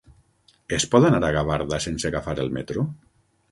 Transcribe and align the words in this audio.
Es 0.77 0.87
pot 0.95 1.05
anar 1.09 1.19
a 1.27 1.29
Gavarda 1.37 1.81
sense 1.85 2.11
agafar 2.11 2.37
el 2.47 2.53
metro? 2.59 2.89